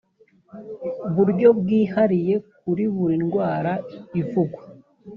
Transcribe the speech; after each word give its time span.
buryo 1.15 1.47
bwihariye 1.59 2.35
kuri 2.61 2.83
buri 2.95 3.15
ndwara 3.23 3.71
ivugwa 4.21 4.61